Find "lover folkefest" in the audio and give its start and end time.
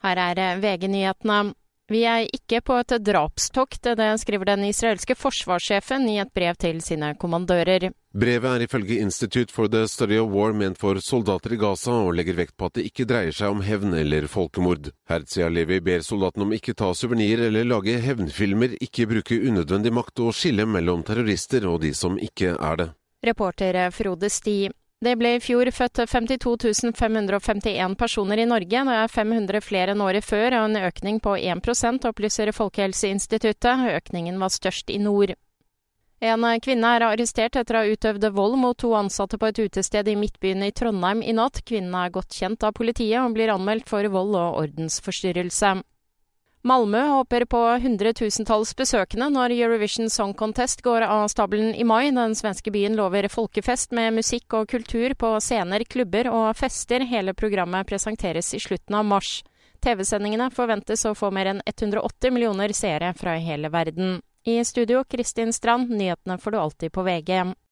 52.98-53.94